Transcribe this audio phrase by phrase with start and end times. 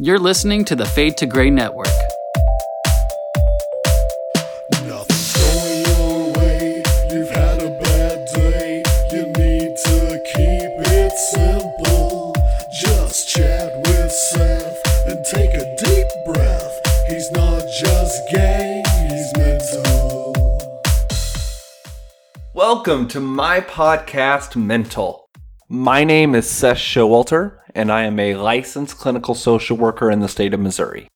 [0.00, 1.88] You're listening to the Fade to Gray Network.
[4.86, 6.82] Nothing's going your way.
[7.10, 8.84] You've had a bad day.
[9.10, 12.32] You need to keep it simple.
[12.80, 16.80] Just chat with Seth and take a deep breath.
[17.08, 20.62] He's not just gay, he's mental.
[22.54, 25.28] Welcome to my podcast, Mental.
[25.68, 30.26] My name is Seth Showalter, and I am a licensed clinical social worker in the
[30.26, 31.06] state of Missouri.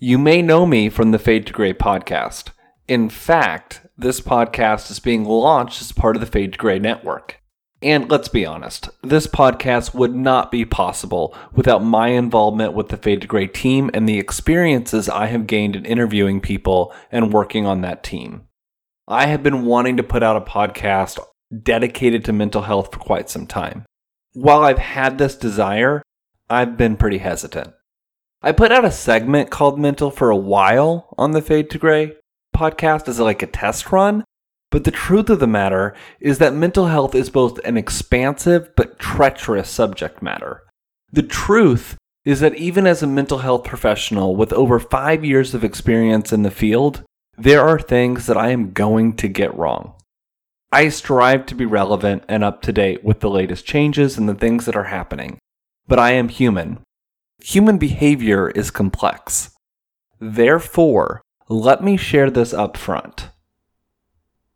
[0.00, 2.48] You may know me from the Fade to Gray podcast.
[2.88, 7.40] In fact, this podcast is being launched as part of the Fade to Gray network.
[7.80, 12.96] And let's be honest, this podcast would not be possible without my involvement with the
[12.96, 17.64] Fade to Gray team and the experiences I have gained in interviewing people and working
[17.64, 18.48] on that team.
[19.06, 21.20] I have been wanting to put out a podcast
[21.62, 23.84] dedicated to mental health for quite some time.
[24.32, 26.02] While I've had this desire,
[26.50, 27.74] I've been pretty hesitant.
[28.40, 32.14] I put out a segment called Mental for a while on the Fade to Gray
[32.56, 34.24] podcast as like a test run,
[34.70, 38.98] but the truth of the matter is that mental health is both an expansive but
[38.98, 40.62] treacherous subject matter.
[41.12, 45.64] The truth is that even as a mental health professional with over five years of
[45.64, 47.02] experience in the field,
[47.36, 49.94] there are things that I am going to get wrong.
[50.72, 54.34] I strive to be relevant and up to date with the latest changes and the
[54.34, 55.38] things that are happening.
[55.88, 56.78] But I am human.
[57.42, 59.50] Human behavior is complex.
[60.20, 63.30] Therefore, let me share this up front.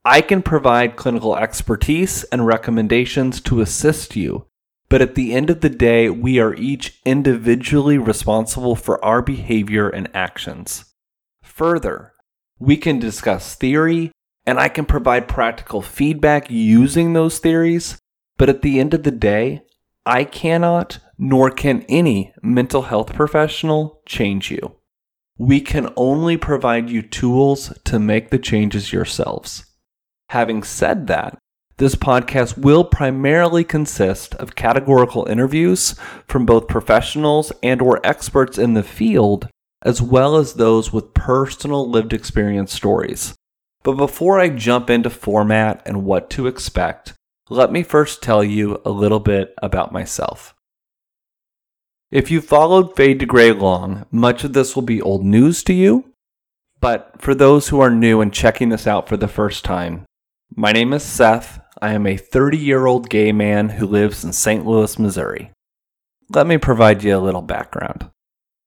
[0.04, 4.46] I can provide clinical expertise and recommendations to assist you,
[4.88, 9.88] but at the end of the day, we are each individually responsible for our behavior
[9.88, 10.84] and actions.
[11.42, 12.12] Further,
[12.58, 14.10] we can discuss theory,
[14.44, 17.96] and I can provide practical feedback using those theories,
[18.36, 19.62] but at the end of the day,
[20.04, 24.74] I cannot, nor can any mental health professional change you.
[25.38, 29.64] We can only provide you tools to make the changes yourselves.
[30.30, 31.38] Having said that,
[31.76, 35.94] this podcast will primarily consist of categorical interviews
[36.26, 39.48] from both professionals and or experts in the field
[39.84, 43.32] as well as those with personal lived experience stories.
[43.84, 47.14] But before I jump into format and what to expect,
[47.48, 50.54] let me first tell you a little bit about myself.
[52.12, 55.72] If you followed Fade to Gray long, much of this will be old news to
[55.72, 56.12] you.
[56.78, 60.04] But for those who are new and checking this out for the first time,
[60.54, 61.58] my name is Seth.
[61.80, 64.66] I am a 30 year old gay man who lives in St.
[64.66, 65.52] Louis, Missouri.
[66.28, 68.10] Let me provide you a little background.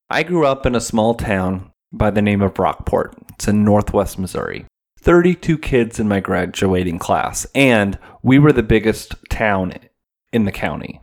[0.09, 3.15] I grew up in a small town by the name of Rockport.
[3.33, 4.65] It's in northwest Missouri.
[5.01, 9.73] 32 kids in my graduating class, and we were the biggest town
[10.33, 10.99] in the county.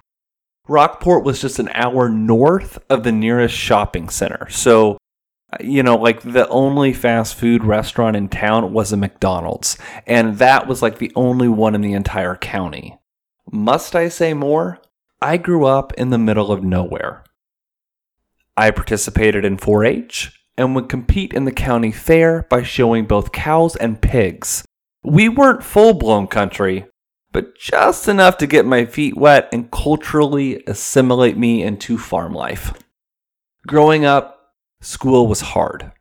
[0.68, 4.48] Rockport was just an hour north of the nearest shopping center.
[4.48, 4.98] So,
[5.60, 10.66] you know, like the only fast food restaurant in town was a McDonald's, and that
[10.66, 12.98] was like the only one in the entire county.
[13.50, 14.80] Must I say more?
[15.20, 17.24] I grew up in the middle of nowhere.
[18.56, 23.32] I participated in 4 H, and would compete in the county fair by showing both
[23.32, 24.64] cows and pigs.
[25.02, 26.86] We weren't full blown country,
[27.32, 32.72] but just enough to get my feet wet and culturally assimilate me into farm life.
[33.66, 35.92] Growing up, school was hard.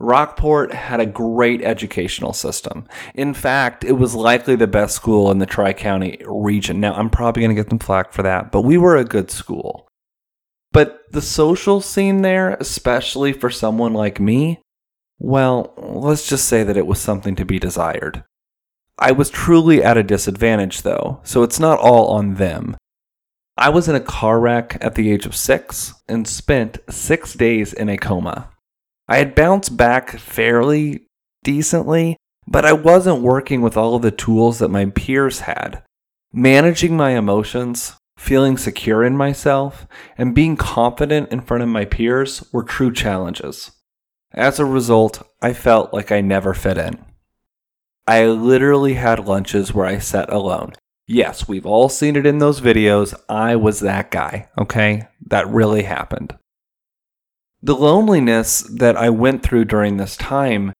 [0.00, 2.86] Rockport had a great educational system.
[3.14, 6.80] In fact, it was likely the best school in the Tri County region.
[6.80, 9.30] Now, I'm probably going to get them flack for that, but we were a good
[9.30, 9.88] school.
[10.70, 14.60] But the social scene there, especially for someone like me,
[15.18, 18.22] well, let's just say that it was something to be desired.
[18.98, 22.76] I was truly at a disadvantage, though, so it's not all on them.
[23.56, 27.72] I was in a car wreck at the age of six and spent six days
[27.72, 28.50] in a coma.
[29.08, 31.06] I had bounced back fairly
[31.42, 32.16] decently,
[32.46, 35.82] but I wasn't working with all of the tools that my peers had.
[36.32, 42.44] Managing my emotions, feeling secure in myself, and being confident in front of my peers
[42.52, 43.70] were true challenges.
[44.32, 47.04] As a result, I felt like I never fit in.
[48.08, 50.72] I literally had lunches where I sat alone.
[51.06, 53.14] Yes, we've all seen it in those videos.
[53.28, 55.08] I was that guy, okay?
[55.26, 56.34] That really happened.
[57.62, 60.72] The loneliness that I went through during this time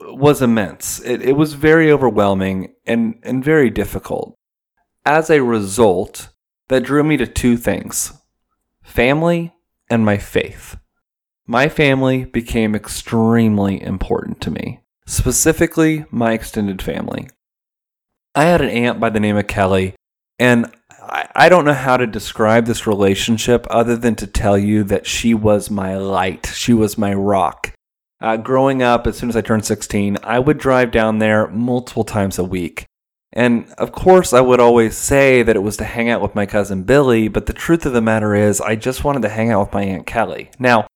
[0.00, 0.98] was immense.
[1.04, 4.34] It, it was very overwhelming and, and very difficult.
[5.04, 6.30] As a result,
[6.66, 8.12] that drew me to two things
[8.82, 9.54] family
[9.88, 10.76] and my faith.
[11.46, 17.28] My family became extremely important to me, specifically my extended family.
[18.34, 19.94] I had an aunt by the name of Kelly,
[20.38, 24.84] and I, I don't know how to describe this relationship other than to tell you
[24.84, 26.46] that she was my light.
[26.54, 27.72] She was my rock.
[28.20, 32.04] Uh, growing up, as soon as I turned 16, I would drive down there multiple
[32.04, 32.86] times a week.
[33.32, 36.46] And of course, I would always say that it was to hang out with my
[36.46, 39.60] cousin Billy, but the truth of the matter is, I just wanted to hang out
[39.60, 40.50] with my Aunt Kelly.
[40.58, 40.86] Now,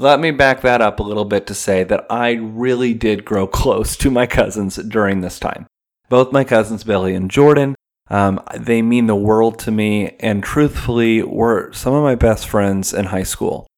[0.00, 3.46] let me back that up a little bit to say that I really did grow
[3.60, 5.66] close to my cousins during this time.
[6.08, 7.76] Both my cousins, Billy and Jordan,
[8.08, 12.92] um, they mean the world to me, and truthfully, were some of my best friends
[12.92, 13.68] in high school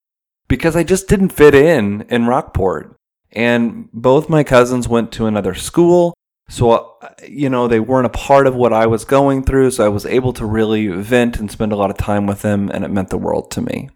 [0.48, 2.96] because I just didn't fit in in Rockport.
[3.32, 6.14] And both my cousins went to another school.
[6.48, 9.72] So, uh, you know, they weren't a part of what I was going through.
[9.72, 12.70] So I was able to really vent and spend a lot of time with them,
[12.72, 13.90] and it meant the world to me.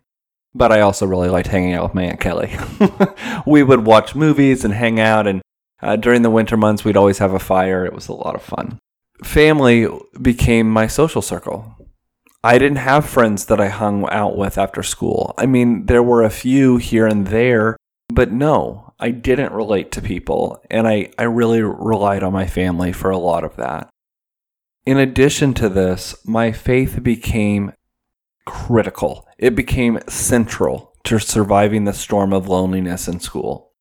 [0.56, 2.56] But I also really liked hanging out with my Aunt Kelly.
[3.46, 5.42] we would watch movies and hang out, and
[5.82, 7.84] uh, during the winter months, we'd always have a fire.
[7.84, 8.78] It was a lot of fun.
[9.22, 9.86] Family
[10.20, 11.76] became my social circle.
[12.42, 15.34] I didn't have friends that I hung out with after school.
[15.36, 17.76] I mean, there were a few here and there,
[18.08, 22.92] but no, I didn't relate to people, and I, I really relied on my family
[22.92, 23.90] for a lot of that.
[24.86, 27.72] In addition to this, my faith became
[28.46, 29.28] critical.
[29.38, 33.72] It became central to surviving the storm of loneliness in school.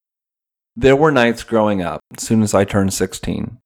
[0.75, 3.59] There were nights growing up, as soon as I turned 16,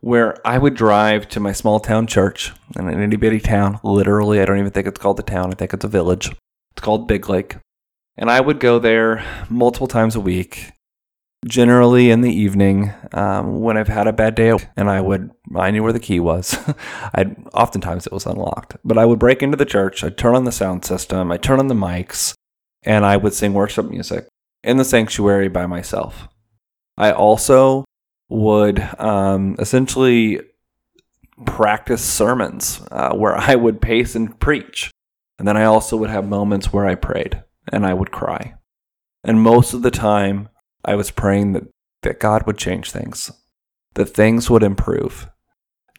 [0.00, 3.80] where I would drive to my small town church in an itty bitty town.
[3.82, 6.30] Literally, I don't even think it's called a town, I think it's a village.
[6.72, 7.56] It's called Big Lake.
[8.16, 10.70] And I would go there multiple times a week,
[11.44, 14.56] generally in the evening um, when I've had a bad day.
[14.76, 16.58] And I would, I knew where the key was.
[17.14, 18.76] I'd, oftentimes it was unlocked.
[18.84, 21.58] But I would break into the church, I'd turn on the sound system, I'd turn
[21.58, 22.34] on the mics,
[22.82, 24.26] and I would sing worship music
[24.62, 26.28] in the sanctuary by myself.
[26.96, 27.84] I also
[28.28, 30.40] would um, essentially
[31.44, 34.90] practice sermons uh, where I would pace and preach.
[35.38, 37.42] And then I also would have moments where I prayed
[37.72, 38.54] and I would cry.
[39.24, 40.48] And most of the time,
[40.84, 41.64] I was praying that,
[42.02, 43.30] that God would change things,
[43.94, 45.28] that things would improve,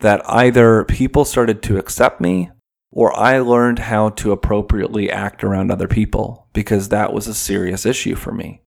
[0.02, 2.52] that either people started to accept me
[2.92, 7.86] or I learned how to appropriately act around other people because that was a serious
[7.86, 8.62] issue for me.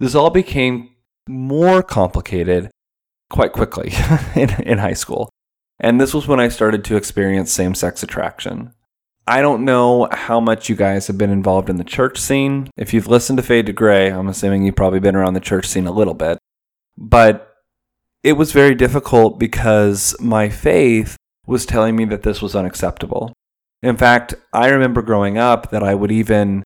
[0.00, 0.90] This all became
[1.28, 2.70] more complicated
[3.30, 3.92] quite quickly
[4.34, 5.30] in, in high school.
[5.78, 8.73] And this was when I started to experience same sex attraction.
[9.26, 12.68] I don't know how much you guys have been involved in the church scene.
[12.76, 15.66] If you've listened to Fade to Gray, I'm assuming you've probably been around the church
[15.66, 16.38] scene a little bit.
[16.98, 17.54] But
[18.22, 21.16] it was very difficult because my faith
[21.46, 23.32] was telling me that this was unacceptable.
[23.82, 26.62] In fact, I remember growing up that I would even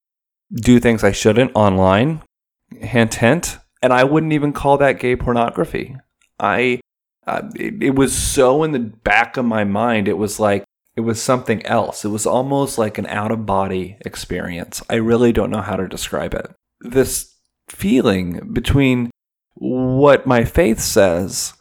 [0.52, 2.22] do things I shouldn't online.
[2.70, 5.96] Hint, hint and I wouldn't even call that gay pornography.
[6.38, 6.81] I
[7.26, 10.08] uh, it, it was so in the back of my mind.
[10.08, 10.64] It was like
[10.98, 12.04] it was something else.
[12.04, 14.82] It was almost like an out of body experience.
[14.90, 16.50] I really don't know how to describe it.
[16.80, 17.36] This
[17.68, 19.12] feeling between
[19.54, 21.54] what my faith says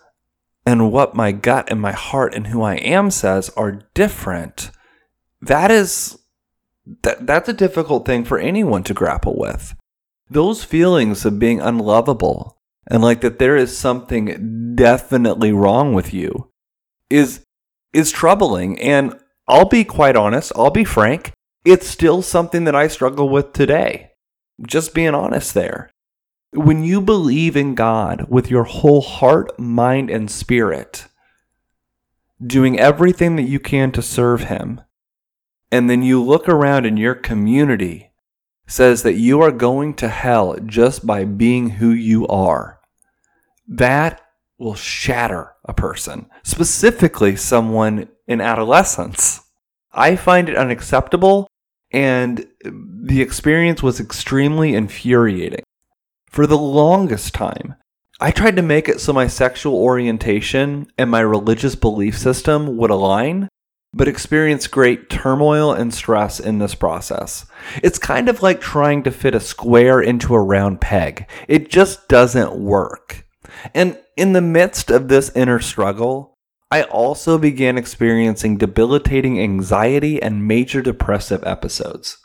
[0.65, 4.71] and what my gut and my heart and who I am says are different.
[5.39, 6.17] That is
[7.03, 9.75] that that's a difficult thing for anyone to grapple with
[10.31, 12.57] those feelings of being unlovable
[12.89, 16.49] and like that there is something definitely wrong with you
[17.09, 17.43] is
[17.91, 19.13] is troubling and
[19.47, 21.31] I'll be quite honest, I'll be frank,
[21.63, 24.11] it's still something that I struggle with today.
[24.65, 25.89] Just being honest there.
[26.51, 31.07] When you believe in God with your whole heart, mind, and spirit,
[32.45, 34.81] doing everything that you can to serve Him,
[35.71, 38.11] and then you look around in your community
[38.67, 42.79] says that you are going to hell just by being who you are,
[43.67, 44.21] that
[44.57, 49.41] will shatter a person, specifically someone in adolescence.
[49.91, 51.47] I find it unacceptable,
[51.91, 55.63] and the experience was extremely infuriating.
[56.29, 57.75] For the longest time,
[58.19, 62.89] I tried to make it so my sexual orientation and my religious belief system would
[62.89, 63.47] align,
[63.93, 67.45] but experienced great turmoil and stress in this process.
[67.81, 71.29] It's kind of like trying to fit a square into a round peg.
[71.47, 73.25] It just doesn't work.
[73.73, 76.36] And in the midst of this inner struggle,
[76.69, 82.17] I also began experiencing debilitating anxiety and major depressive episodes.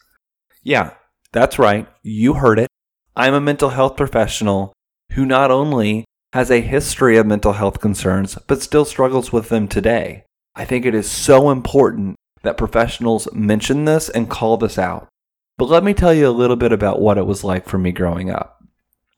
[0.65, 0.95] Yeah,
[1.33, 2.69] that's right, you heard it.
[3.15, 4.73] I'm a mental health professional
[5.13, 9.69] who not only has a history of mental health concerns, but still struggles with them
[9.69, 10.25] today.
[10.57, 15.09] I think it is so important that professionals mention this and call this out.
[15.57, 17.93] But let me tell you a little bit about what it was like for me
[17.93, 18.65] growing up.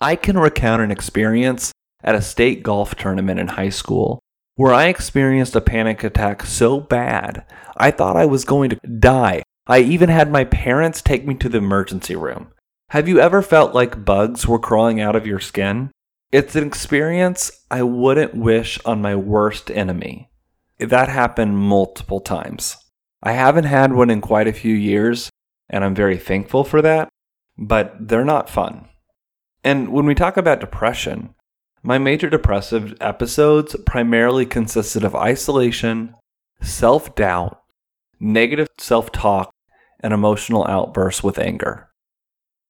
[0.00, 4.20] I can recount an experience at a state golf tournament in high school
[4.56, 7.44] where I experienced a panic attack so bad
[7.76, 9.42] I thought I was going to die.
[9.66, 12.52] I even had my parents take me to the emergency room.
[12.90, 15.90] Have you ever felt like bugs were crawling out of your skin?
[16.30, 20.30] It's an experience I wouldn't wish on my worst enemy.
[20.78, 22.76] That happened multiple times.
[23.22, 25.30] I haven't had one in quite a few years,
[25.70, 27.08] and I'm very thankful for that,
[27.56, 28.88] but they're not fun.
[29.64, 31.34] And when we talk about depression,
[31.84, 36.14] my major depressive episodes primarily consisted of isolation,
[36.62, 37.60] self doubt,
[38.18, 39.52] negative self talk,
[40.00, 41.90] and emotional outbursts with anger.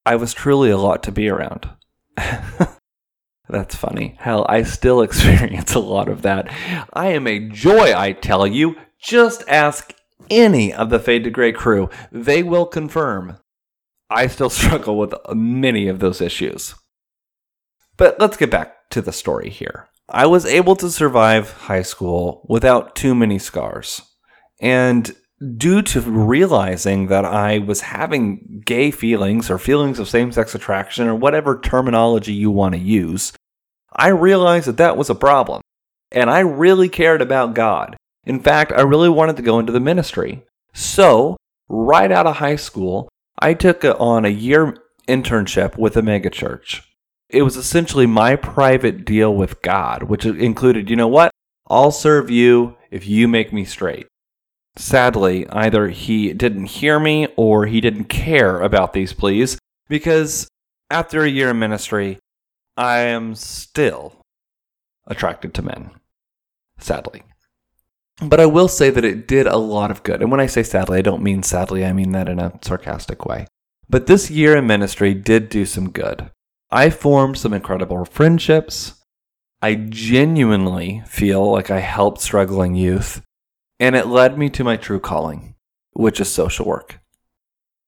[0.05, 1.71] I was truly a lot to be around.
[3.49, 4.17] That's funny.
[4.19, 6.53] Hell, I still experience a lot of that.
[6.93, 8.75] I am a joy, I tell you.
[9.01, 9.95] Just ask
[10.29, 11.89] any of the Fade to Gray crew.
[12.11, 13.39] They will confirm.
[14.11, 16.75] I still struggle with many of those issues.
[17.97, 19.89] But let's get back to the story here.
[20.09, 24.03] I was able to survive high school without too many scars.
[24.61, 25.15] And
[25.57, 31.09] due to realizing that I was having gay feelings or feelings of same sex attraction
[31.09, 33.33] or whatever terminology you want to use,
[33.93, 35.61] I realized that that was a problem.
[36.11, 37.97] And I really cared about God.
[38.25, 40.45] In fact, I really wanted to go into the ministry.
[40.73, 41.37] So,
[41.69, 43.09] right out of high school,
[43.39, 44.77] I took on a year
[45.09, 46.83] internship with a megachurch.
[47.35, 51.33] It was essentially my private deal with God, which included, you know what?
[51.69, 54.07] I'll serve you if you make me straight.
[54.77, 60.49] Sadly, either he didn't hear me or he didn't care about these pleas because
[60.91, 62.19] after a year in ministry,
[62.77, 64.21] I am still
[65.07, 65.91] attracted to men.
[66.79, 67.23] Sadly.
[68.23, 70.23] But I will say that it did a lot of good.
[70.23, 73.25] And when I say sadly, I don't mean sadly, I mean that in a sarcastic
[73.25, 73.47] way.
[73.89, 76.31] But this year in ministry did do some good.
[76.75, 78.95] I formed some incredible friendships.
[79.63, 83.23] I genuinely feel like I helped struggling youth
[83.79, 85.55] and it led me to my true calling,
[85.93, 86.99] which is social work.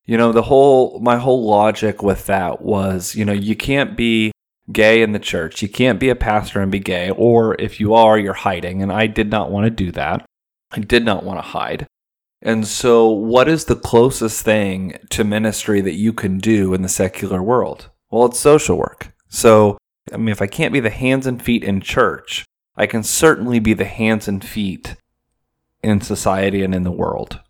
[0.04, 4.30] You know, the whole, my whole logic with that was, you know, you can't be
[4.70, 5.62] gay in the church.
[5.62, 7.10] You can't be a pastor and be gay.
[7.10, 8.82] Or if you are, you're hiding.
[8.82, 10.24] And I did not want to do that.
[10.70, 11.88] I did not want to hide.
[12.40, 16.88] And so, what is the closest thing to ministry that you can do in the
[16.88, 17.90] secular world?
[18.10, 19.14] Well, it's social work.
[19.28, 19.78] So,
[20.12, 22.44] I mean, if I can't be the hands and feet in church,
[22.76, 24.96] I can certainly be the hands and feet
[25.82, 27.40] in society and in the world.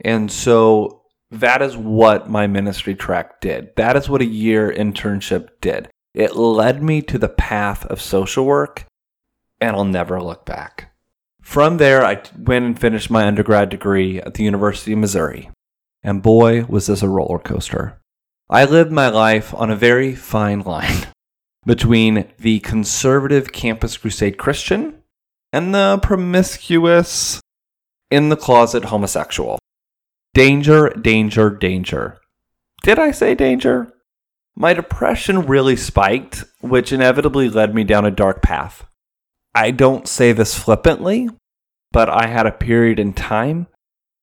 [0.00, 3.74] And so that is what my ministry track did.
[3.76, 5.88] That is what a year internship did.
[6.14, 8.86] It led me to the path of social work,
[9.60, 10.92] and I'll never look back.
[11.40, 15.50] From there, I went and finished my undergrad degree at the University of Missouri.
[16.02, 18.00] And boy, was this a roller coaster.
[18.50, 21.06] I lived my life on a very fine line
[21.66, 25.02] between the conservative Campus Crusade Christian
[25.52, 27.40] and the promiscuous
[28.10, 29.58] in the closet homosexual.
[30.34, 32.18] Danger, danger, danger.
[32.82, 33.92] Did I say danger?
[34.54, 38.84] My depression really spiked, which inevitably led me down a dark path.
[39.54, 41.30] I don't say this flippantly,
[41.92, 43.68] but I had a period in time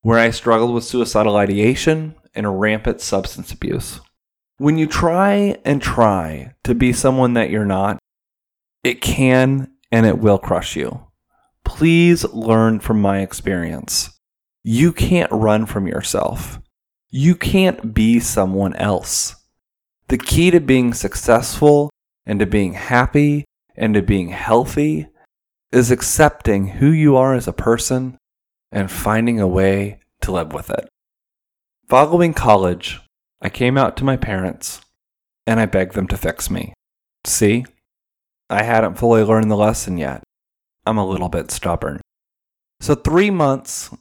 [0.02, 4.00] where I struggled with suicidal ideation and rampant substance abuse.
[4.62, 7.98] When you try and try to be someone that you're not,
[8.84, 11.08] it can and it will crush you.
[11.66, 14.20] Please learn from my experience.
[14.64, 16.60] You can't run from yourself.
[17.10, 19.36] You can't be someone else.
[20.10, 21.90] The key to being successful
[22.28, 25.08] and to being happy and to being healthy
[25.72, 28.16] is accepting who you are as a person
[28.72, 30.88] and finding a way to live with it.
[31.90, 33.00] Following college,
[33.42, 34.82] I came out to my parents
[35.48, 36.74] and I begged them to fix me.
[37.26, 37.66] See,
[38.50, 40.24] I hadn't fully learned the lesson yet.
[40.86, 42.02] I'm a little bit stubborn.
[42.80, 43.94] So, three months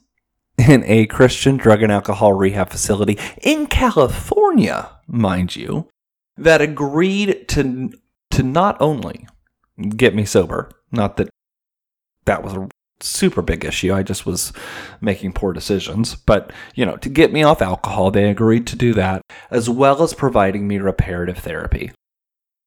[0.57, 5.87] in a Christian drug and alcohol rehab facility in California, mind you,
[6.37, 7.91] that agreed to,
[8.31, 9.27] to not only
[9.95, 11.29] get me sober, not that
[12.25, 12.67] that was a
[13.03, 13.93] super big issue.
[13.93, 14.53] I just was
[14.99, 16.15] making poor decisions.
[16.15, 20.01] But, you know, to get me off alcohol, they agreed to do that, as well
[20.03, 21.91] as providing me reparative therapy.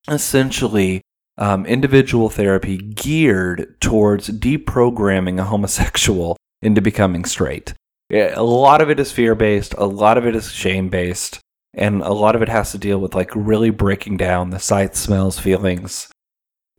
[0.09, 1.03] Essentially,
[1.39, 7.75] um, individual therapy geared towards deprogramming a homosexual into becoming straight.
[8.13, 11.41] A lot of it is fear based, a lot of it is shame based,
[11.73, 15.01] and a lot of it has to deal with like really breaking down the sights,
[15.01, 16.09] smells, feelings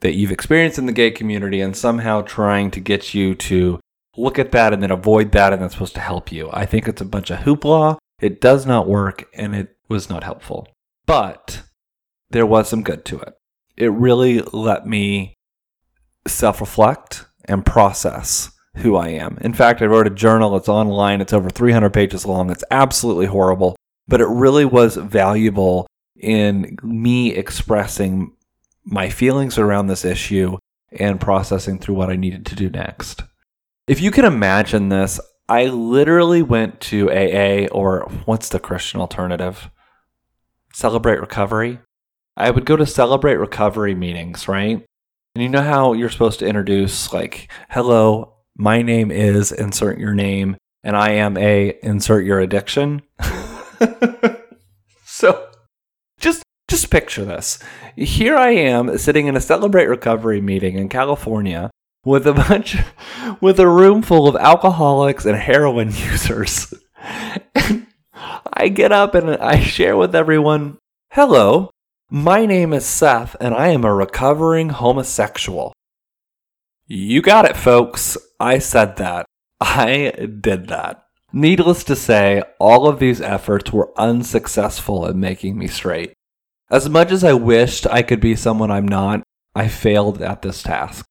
[0.01, 3.79] that you've experienced in the gay community and somehow trying to get you to
[4.17, 6.49] look at that and then avoid that and that's supposed to help you.
[6.53, 7.97] I think it's a bunch of hoopla.
[8.19, 10.67] It does not work and it was not helpful.
[11.05, 11.63] But
[12.29, 13.35] there was some good to it
[13.77, 15.35] it really let me
[16.27, 19.37] self reflect and process who I am.
[19.41, 20.55] In fact, I wrote a journal.
[20.57, 21.21] It's online.
[21.21, 22.49] It's over 300 pages long.
[22.49, 23.75] It's absolutely horrible,
[24.07, 25.87] but it really was valuable
[26.17, 28.33] in me expressing
[28.85, 30.57] my feelings around this issue
[30.91, 33.23] and processing through what I needed to do next.
[33.87, 39.69] If you can imagine this, I literally went to AA or what's the Christian alternative?
[40.73, 41.79] Celebrate Recovery.
[42.37, 44.83] I would go to Celebrate Recovery meetings, right?
[45.35, 50.13] And you know how you're supposed to introduce, like, hello, my name is insert your
[50.13, 53.01] name, and I am a insert your addiction.
[55.05, 55.47] so
[56.75, 57.57] just picture this.
[57.95, 61.71] Here I am sitting in a Celebrate Recovery meeting in California
[62.03, 62.75] with a bunch
[63.41, 66.73] with a room full of alcoholics and heroin users.
[67.55, 67.87] And
[68.51, 70.77] I get up and I share with everyone,
[71.11, 71.69] "Hello,
[72.11, 75.71] my name is Seth and I am a recovering homosexual."
[76.87, 78.17] You got it, folks.
[78.37, 79.25] I said that.
[79.61, 81.05] I did that.
[81.31, 86.14] Needless to say, all of these efforts were unsuccessful in making me straight.
[86.69, 89.21] As much as I wished I could be someone I'm not,
[89.53, 91.05] I failed at this task.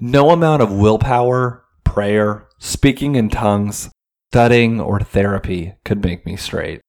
[0.00, 3.90] No amount of willpower, prayer, speaking in tongues,
[4.30, 6.80] studying, or therapy could make me straight.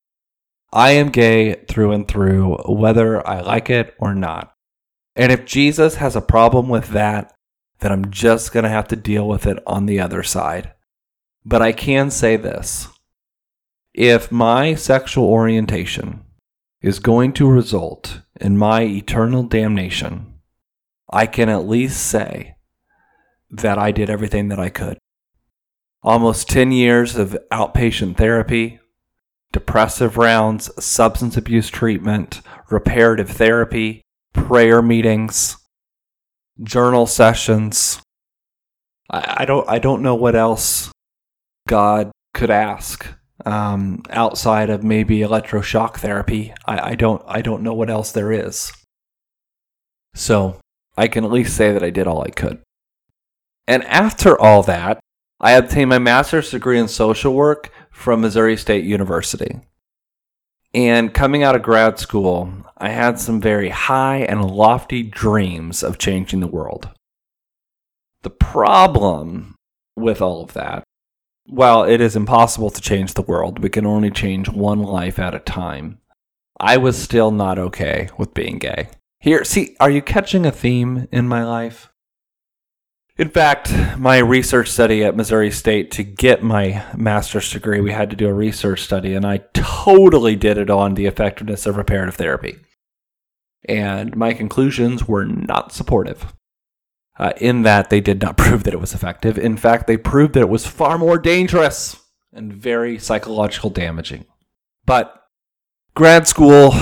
[0.71, 4.53] I am gay through and through, whether I like it or not.
[5.15, 7.33] And if Jesus has a problem with that,
[7.79, 10.73] then I'm just going to have to deal with it on the other side.
[11.43, 12.87] But I can say this
[13.93, 16.23] if my sexual orientation
[16.81, 20.33] is going to result in my eternal damnation,
[21.09, 22.55] I can at least say
[23.49, 24.97] that I did everything that I could.
[26.01, 28.79] Almost 10 years of outpatient therapy,
[29.51, 34.01] depressive rounds, substance abuse treatment, reparative therapy,
[34.33, 35.57] prayer meetings,
[36.61, 38.01] journal sessions.
[39.09, 40.91] I, I don't I don't know what else
[41.67, 43.07] God could ask
[43.45, 46.53] um, outside of maybe electroshock therapy.
[46.65, 48.71] I, I don't I don't know what else there is.
[50.15, 50.59] So
[50.97, 52.61] I can at least say that I did all I could.
[53.67, 54.99] And after all that,
[55.39, 59.61] I obtained my master's degree in social work from Missouri State University.
[60.73, 65.97] And coming out of grad school, I had some very high and lofty dreams of
[65.97, 66.89] changing the world.
[68.21, 69.55] The problem
[69.95, 70.83] with all of that,
[71.49, 75.35] while it is impossible to change the world, we can only change one life at
[75.35, 75.99] a time.
[76.59, 78.89] I was still not okay with being gay.
[79.19, 81.91] Here, see, are you catching a theme in my life?
[83.17, 88.09] In fact, my research study at Missouri State to get my master's degree, we had
[88.11, 92.15] to do a research study, and I totally did it on the effectiveness of reparative
[92.15, 92.59] therapy.
[93.67, 96.33] And my conclusions were not supportive.
[97.19, 99.37] Uh, in that they did not prove that it was effective.
[99.37, 102.01] In fact, they proved that it was far more dangerous
[102.31, 104.25] and very psychological damaging.
[104.85, 105.13] But
[105.95, 106.73] grad school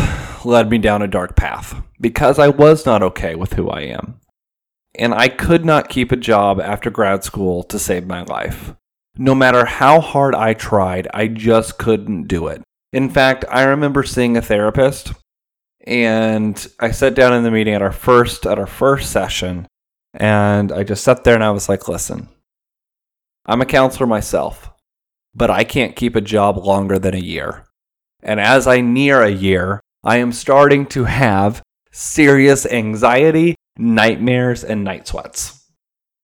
[0.46, 4.20] led me down a dark path because I was not okay with who I am
[4.98, 8.74] and I could not keep a job after grad school to save my life.
[9.18, 12.62] No matter how hard I tried, I just couldn't do it.
[12.94, 15.14] In fact, I remember seeing a therapist
[15.86, 19.68] and I sat down in the meeting at our first at our first session
[20.14, 22.30] and I just sat there and I was like, "Listen.
[23.46, 24.70] I'm a counselor myself,
[25.34, 27.66] but I can't keep a job longer than a year.
[28.22, 34.84] And as I near a year, I am starting to have serious anxiety nightmares, and
[34.84, 35.72] night sweats.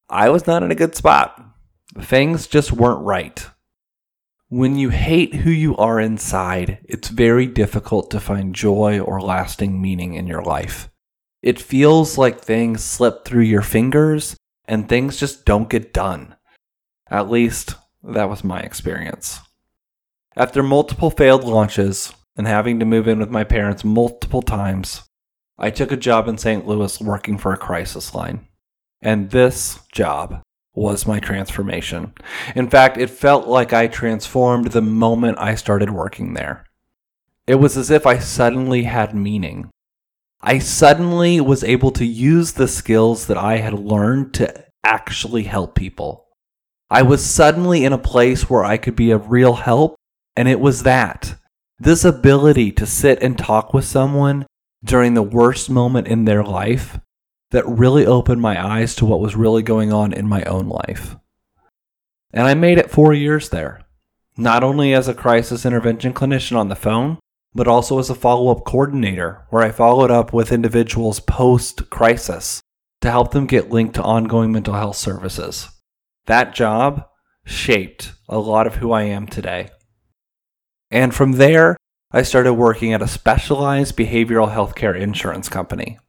[0.10, 1.42] I was not in a good spot.
[2.00, 3.46] Things just weren't right.
[4.50, 9.82] When you hate who you are inside, it's very difficult to find joy or lasting
[9.82, 10.90] meaning in your life.
[11.44, 16.36] It feels like things slip through your fingers and things just don't get done.
[17.12, 19.42] At least, that was my experience.
[20.38, 25.04] After multiple failed launches and having to move in with my parents multiple times,
[25.60, 26.66] I took a job in St.
[26.66, 28.48] Louis working for a crisis line.
[29.02, 30.42] And this job
[30.74, 32.14] was my transformation.
[32.56, 36.66] In fact, it felt like I transformed the moment I started working there.
[37.46, 39.70] It was as if I suddenly had meaning.
[40.46, 45.74] I suddenly was able to use the skills that I had learned to actually help
[45.74, 46.28] people.
[46.90, 49.96] I was suddenly in a place where I could be of real help,
[50.36, 51.36] and it was that.
[51.80, 54.46] This ability to sit and talk with someone
[54.84, 57.00] during the worst moment in their life
[57.52, 61.16] that really opened my eyes to what was really going on in my own life.
[62.34, 63.82] And I made it four years there,
[64.36, 67.18] not only as a crisis intervention clinician on the phone,
[67.56, 72.62] but also as a follow up coordinator, where I followed up with individuals post crisis
[73.02, 75.70] to help them get linked to ongoing mental health services.
[76.26, 77.06] That job
[77.46, 79.70] shaped a lot of who I am today.
[80.90, 81.76] And from there,
[82.12, 86.00] I started working at a specialized behavioral healthcare insurance company.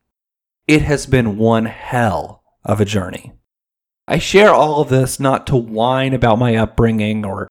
[0.68, 3.33] It has been one hell of a journey.
[4.07, 7.48] I share all of this not to whine about my upbringing or,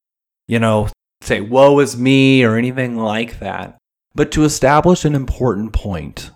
[0.48, 0.90] you know,
[1.22, 3.78] say, woe is me or anything like that,
[4.16, 6.32] but to establish an important point.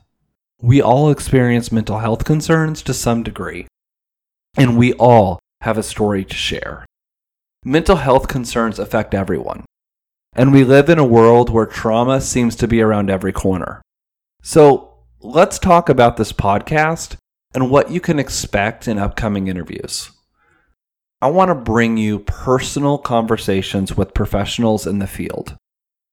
[0.62, 3.68] We all experience mental health concerns to some degree,
[4.58, 6.86] and we all have a story to share.
[7.64, 9.66] Mental health concerns affect everyone,
[10.34, 13.82] and we live in a world where trauma seems to be around every corner.
[14.42, 17.18] So let's talk about this podcast
[17.54, 20.12] and what you can expect in upcoming interviews.
[21.22, 25.56] I want to bring you personal conversations with professionals in the field.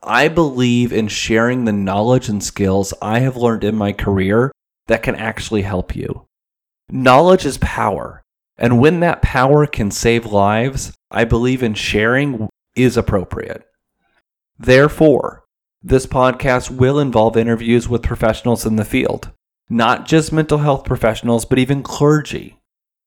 [0.06, 4.52] I believe in sharing the knowledge and skills I have learned in my career
[4.86, 6.26] that can actually help you.
[6.90, 8.22] Knowledge is power,
[8.58, 13.64] and when that power can save lives, I believe in sharing is appropriate.
[14.58, 15.44] Therefore,
[15.82, 19.30] this podcast will involve interviews with professionals in the field,
[19.70, 22.58] not just mental health professionals, but even clergy.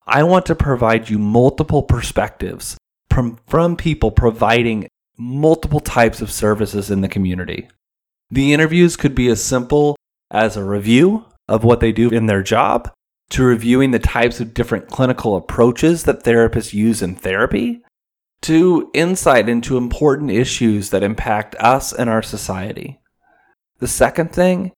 [0.08, 2.78] I want to provide you multiple perspectives
[3.10, 7.68] from, from people providing multiple types of services in the community.
[8.30, 9.96] The interviews could be as simple
[10.30, 12.92] as a review of what they do in their job,
[13.30, 17.82] to reviewing the types of different clinical approaches that therapists use in therapy,
[18.42, 23.00] to insight into important issues that impact us and our society.
[23.80, 24.72] The second thing,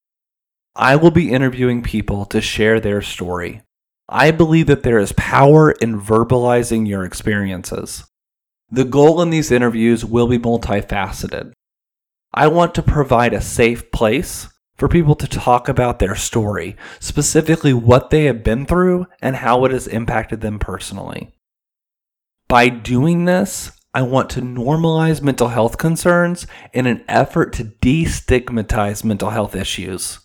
[0.75, 3.61] I will be interviewing people to share their story.
[4.07, 8.03] I believe that there is power in verbalizing your experiences.
[8.71, 11.53] The goal in these interviews will be multifaceted.
[12.33, 17.73] I want to provide a safe place for people to talk about their story, specifically
[17.73, 21.33] what they have been through and how it has impacted them personally.
[22.47, 29.03] By doing this, I want to normalize mental health concerns in an effort to destigmatize
[29.03, 30.19] mental health issues.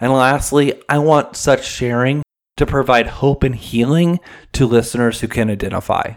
[0.00, 2.22] And lastly, I want such sharing
[2.56, 4.18] to provide hope and healing
[4.52, 6.14] to listeners who can identify.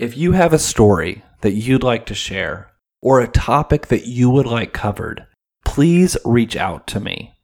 [0.00, 4.30] If you have a story that you'd like to share or a topic that you
[4.30, 5.26] would like covered,
[5.66, 7.34] please reach out to me.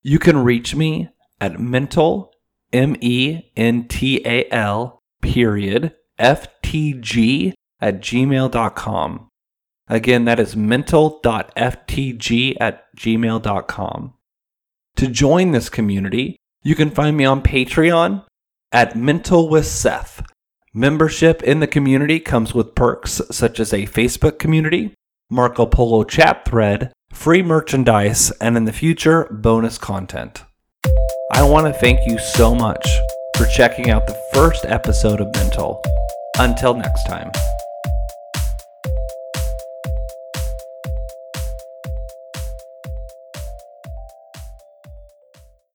[0.00, 2.32] You can reach me at mental,
[2.72, 9.28] M E N T A L, period, ftg at gmail.com.
[9.86, 14.14] Again, that is mental.ftg at gmail.com.
[14.96, 18.24] To join this community, you can find me on Patreon
[18.72, 20.22] at Mental with Seth.
[20.74, 24.94] Membership in the community comes with perks such as a Facebook community,
[25.28, 30.44] Marco Polo chat thread, free merchandise, and in the future, bonus content.
[31.30, 32.88] I want to thank you so much
[33.36, 35.82] for checking out the first episode of Mental.
[36.38, 37.30] Until next time.